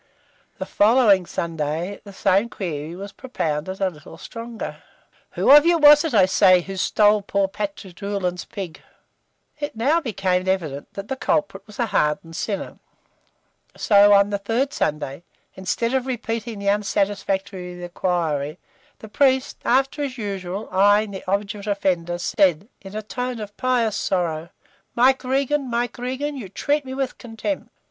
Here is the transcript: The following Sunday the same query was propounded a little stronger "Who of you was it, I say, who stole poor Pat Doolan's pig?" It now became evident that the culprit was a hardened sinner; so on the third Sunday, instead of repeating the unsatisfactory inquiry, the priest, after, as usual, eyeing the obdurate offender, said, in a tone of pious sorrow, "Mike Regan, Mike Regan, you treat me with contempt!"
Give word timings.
The 0.57 0.65
following 0.65 1.27
Sunday 1.27 2.01
the 2.03 2.11
same 2.11 2.49
query 2.49 2.95
was 2.95 3.11
propounded 3.11 3.79
a 3.79 3.91
little 3.91 4.17
stronger 4.17 4.77
"Who 5.33 5.51
of 5.51 5.63
you 5.63 5.77
was 5.77 6.03
it, 6.03 6.15
I 6.15 6.25
say, 6.25 6.61
who 6.61 6.75
stole 6.77 7.21
poor 7.21 7.47
Pat 7.47 7.75
Doolan's 7.75 8.43
pig?" 8.45 8.81
It 9.59 9.75
now 9.75 10.01
became 10.01 10.47
evident 10.49 10.91
that 10.93 11.07
the 11.07 11.15
culprit 11.15 11.67
was 11.67 11.77
a 11.77 11.85
hardened 11.85 12.35
sinner; 12.35 12.79
so 13.77 14.11
on 14.13 14.31
the 14.31 14.39
third 14.39 14.73
Sunday, 14.73 15.21
instead 15.53 15.93
of 15.93 16.07
repeating 16.07 16.57
the 16.57 16.67
unsatisfactory 16.71 17.83
inquiry, 17.83 18.57
the 18.97 19.07
priest, 19.07 19.59
after, 19.63 20.01
as 20.01 20.17
usual, 20.17 20.67
eyeing 20.71 21.11
the 21.11 21.23
obdurate 21.27 21.67
offender, 21.67 22.17
said, 22.17 22.67
in 22.81 22.95
a 22.95 23.03
tone 23.03 23.39
of 23.39 23.55
pious 23.55 23.97
sorrow, 23.97 24.49
"Mike 24.95 25.23
Regan, 25.23 25.69
Mike 25.69 25.99
Regan, 25.99 26.35
you 26.35 26.49
treat 26.49 26.85
me 26.85 26.95
with 26.95 27.19
contempt!" 27.19 27.69